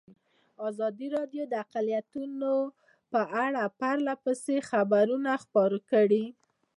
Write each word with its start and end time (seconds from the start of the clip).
ازادي 0.69 1.07
راډیو 1.17 1.43
د 1.47 1.53
اقلیتونه 1.63 2.51
په 3.11 3.21
اړه 3.45 3.63
پرله 3.79 4.13
پسې 4.23 4.55
خبرونه 4.69 5.31
خپاره 5.43 5.77
کړي. 5.91 6.25